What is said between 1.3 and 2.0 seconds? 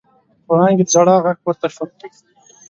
پورته شو.